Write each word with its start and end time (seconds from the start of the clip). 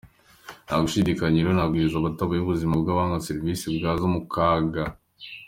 Nta 0.65 0.75
gushidikanya 0.83 1.37
rero 1.39 1.49
ko 1.51 1.55
ayo 1.55 1.59
mabwiriza 1.61 1.95
atabayeho 2.11 2.45
ubuzima 2.47 2.73
bw’abahabwa 2.81 3.25
serivisi 3.27 3.65
bwajya 3.75 4.07
mu 4.13 4.21
kaga. 4.33 4.83